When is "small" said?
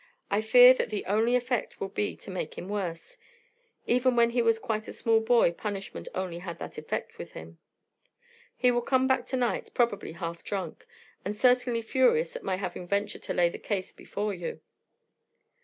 4.93-5.19